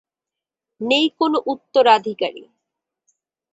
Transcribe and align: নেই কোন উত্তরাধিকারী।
নেই 0.81 1.05
কোন 1.19 1.33
উত্তরাধিকারী। 1.45 2.43